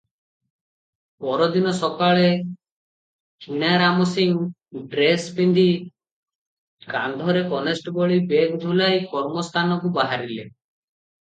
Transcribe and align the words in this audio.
ପରଦିନ 1.25 1.73
ସକାଳେ 1.79 2.29
କିଣାରାମ 3.45 4.07
ସିଂ 4.13 4.33
ଡ୍ରେସ 4.95 5.27
ପିନ୍ଧି 5.41 5.65
କାନ୍ଧରେ 6.97 7.45
କନେଷ୍ଟବଳି 7.55 8.17
ବେଗ୍ 8.33 8.57
ଝୁଲାଇ 8.65 9.05
କର୍ମସ୍ଥାନକୁ 9.13 9.93
ବାହାରିଲେ। 10.01 10.47